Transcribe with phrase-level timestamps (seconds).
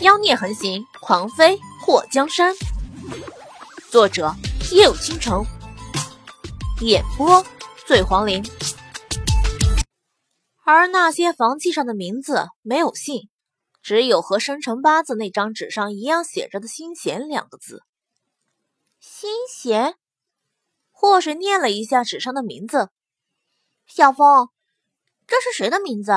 [0.00, 2.54] 妖孽横行，狂妃祸江山。
[3.90, 4.34] 作者：
[4.72, 5.44] 夜舞倾城，
[6.80, 7.44] 演播：
[7.86, 8.42] 醉黄林。
[10.64, 13.28] 而那些房契上的名字没有姓，
[13.82, 17.82] 只有和生辰八字那张纸上一样写着的“心弦”两个字。
[19.00, 19.96] 心弦，
[20.92, 22.88] 祸水念了一下纸上的名字。
[23.86, 24.48] 小风，
[25.26, 26.12] 这是谁的名字？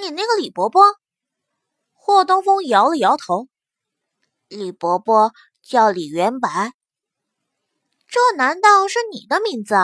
[0.00, 0.96] 你那个李伯伯？
[2.06, 3.48] 霍东风摇了摇头，
[4.48, 6.74] 李伯伯叫李元白，
[8.06, 9.74] 这难道是你的名字？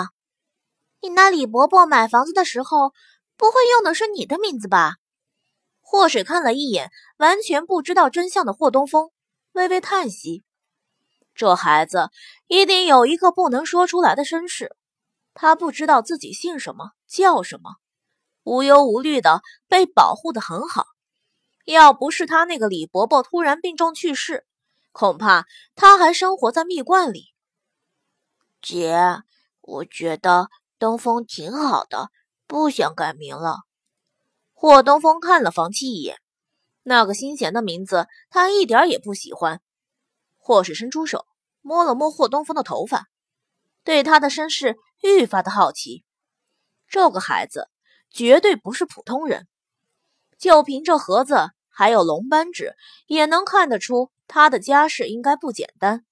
[1.01, 2.93] 你那李伯伯买房子的时候，
[3.39, 4.97] 不会用的是你的名字吧？
[5.81, 9.11] 霍水看了一眼完全不知道真相的霍东风，
[9.53, 10.45] 微微叹息：
[11.35, 12.11] 这孩子
[12.49, 14.77] 一定有一个不能说出来的身世，
[15.33, 17.77] 他不知道自己姓什么叫什么，
[18.43, 20.85] 无忧无虑的被保护的很好。
[21.65, 24.47] 要不是他那个李伯伯突然病重去世，
[24.93, 27.35] 恐怕他还生活在蜜罐里。
[28.61, 29.23] 姐，
[29.61, 32.11] 我觉得东风挺好的，
[32.47, 33.59] 不想改名了。
[34.53, 36.19] 霍东风看了房契一眼，
[36.83, 39.63] 那个新贤的名字他一点也不喜欢。
[40.37, 41.27] 霍水伸出手
[41.61, 43.07] 摸了摸霍东风的头发，
[43.85, 46.05] 对他的身世愈发的好奇。
[46.89, 47.69] 这个孩子
[48.11, 49.47] 绝对不是普通人，
[50.41, 51.37] 就凭这盒子。
[51.69, 52.75] 还有龙斑纸，
[53.07, 56.05] 也能看得出他的家世应该不简单。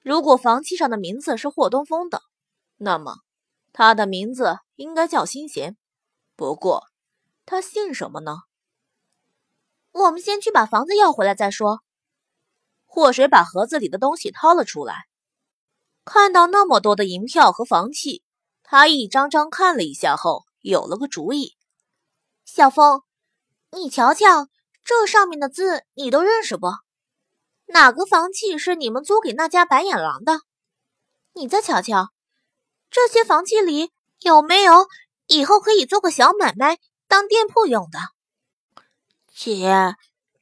[0.00, 2.22] 如果房契上的名字是霍东风的，
[2.76, 3.16] 那么
[3.72, 5.76] 他的名字应该叫新贤。
[6.36, 6.84] 不过
[7.44, 8.38] 他姓什么呢？
[9.92, 11.82] 我们先去把房子要回来再说。
[12.86, 15.04] 祸水把盒子里的东西掏了出来，
[16.06, 18.22] 看到那么多的银票和房契，
[18.62, 21.56] 他一张张看了一下后，有了个主意。
[22.46, 23.02] 小风，
[23.70, 24.48] 你瞧瞧。
[24.84, 26.68] 这上面的字你都认识不？
[27.66, 30.40] 哪个房契是你们租给那家白眼狼的？
[31.34, 32.08] 你再瞧瞧，
[32.90, 34.86] 这些房契里有没有
[35.26, 37.98] 以后可以做个小买卖、当店铺用的？
[39.30, 39.94] 姐，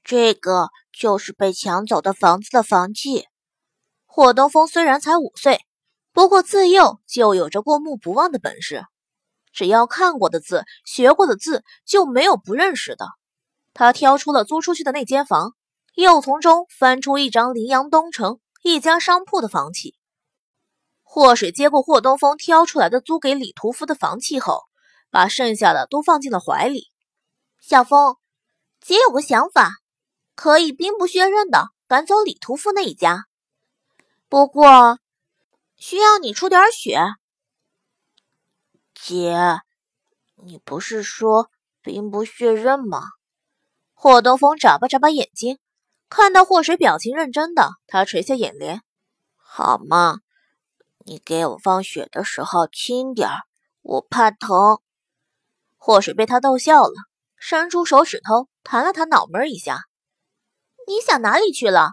[0.04, 3.26] 这个就是被抢走的房子的房契。
[4.04, 5.58] 霍东风虽然才五岁，
[6.12, 8.86] 不过自幼就有着过目不忘的本事，
[9.56, 13.06] 只要看过的字、学过的字，就没有不认识的。
[13.72, 15.54] 他挑出了租出去的那间房，
[15.94, 19.96] 又从中翻出一张林阳东城一家商铺的房契。
[21.02, 24.60] 霍水接过霍东风挑出来的租给李屠夫的房契后，
[25.10, 26.88] 把剩下的都放进了怀里。
[27.62, 28.16] 小风，
[28.82, 29.70] 姐有个想法，
[30.34, 33.24] 可以兵不血刃的赶走李屠夫那一家，
[34.28, 34.98] 不过
[35.76, 37.00] 需要你出点血。
[39.08, 39.60] 姐，
[40.34, 41.48] 你不是说
[41.80, 43.02] 兵不血刃吗？
[43.94, 45.60] 霍东风眨巴眨巴眼睛，
[46.08, 48.82] 看到霍水表情认真的，他垂下眼帘
[49.38, 50.18] ：“好嘛，
[51.04, 53.36] 你给我放血的时候轻点儿，
[53.82, 54.80] 我怕疼。”
[55.78, 56.94] 霍水被他逗笑了，
[57.36, 59.84] 伸出手指头弹了弹脑门一下
[60.88, 61.92] ：“你想哪里去了？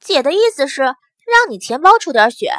[0.00, 2.50] 姐的意思是让你钱包出点血。”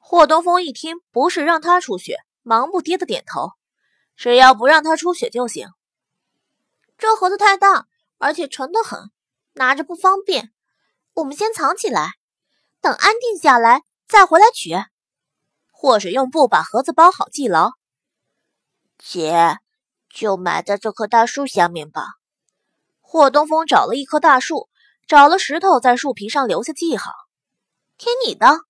[0.00, 2.16] 霍东风一听不是让他出血，
[2.48, 3.50] 忙不迭的点头
[4.14, 5.68] ：“只要不让他出血就行。”
[6.96, 9.10] 这盒子太大，而且沉得很，
[9.54, 10.52] 拿着不方便。
[11.14, 12.12] 我们先藏起来，
[12.80, 14.76] 等安定下来再回来取。
[15.72, 17.72] 或是用布把盒子包好，系牢。
[18.96, 19.58] 姐，
[20.08, 22.04] 就埋在这棵大树下面吧。
[23.00, 24.68] 霍东风找了一棵大树，
[25.08, 27.10] 找了石头，在树皮上留下记号。
[27.98, 28.65] 听你的。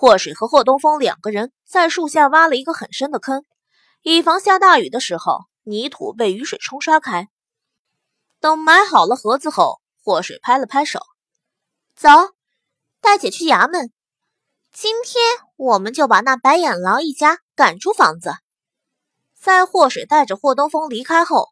[0.00, 3.44] 霍水和霍东风两个人在树下挖了一个很深的坑，
[4.02, 5.40] 以防下大雨的时候。
[5.64, 7.28] 泥土被雨水冲刷开。
[8.40, 11.00] 等埋好了盒子后，祸水拍了拍手
[11.96, 12.08] ：“走，
[13.00, 13.92] 带姐去衙门。
[14.72, 15.20] 今天
[15.56, 18.34] 我们就把那白眼狼一家赶出房子。”
[19.34, 21.48] 在祸水带着霍东风离开后，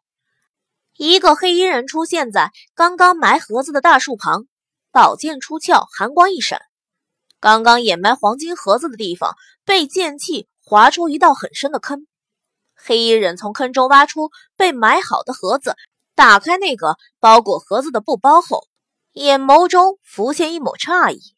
[0.95, 4.45] 一个黑衣人出现在刚刚埋盒子的大树旁，
[4.89, 6.61] 宝剑出鞘，寒光一闪。
[7.39, 12.07] 刚刚掩埋黄金盒子的地方被剑气划出一道很深的坑。
[12.75, 15.75] 黑衣人从坑中挖出被埋好的盒子，
[16.15, 18.67] 打开那个包裹盒子的布包后，
[19.13, 21.36] 眼眸中浮现一抹诧异。